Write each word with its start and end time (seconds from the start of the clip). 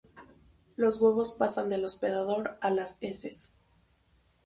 Los 0.77 0.99
huevos 0.99 1.33
pasan 1.33 1.69
del 1.69 1.85
hospedador 1.85 2.57
a 2.61 2.71
las 2.71 2.97
heces. 3.01 3.53